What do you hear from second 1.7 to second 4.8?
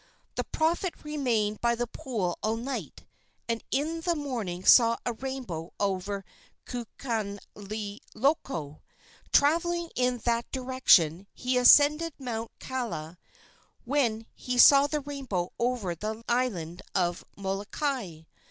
the pool all night, and in the morning